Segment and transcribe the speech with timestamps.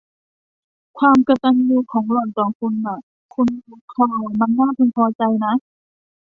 [0.97, 2.99] ความกตัญญูของหล่อนต่อคุณน่ะ
[3.33, 5.53] คุณวู้ดคอร์ต มันน่าพึงพอใจนะ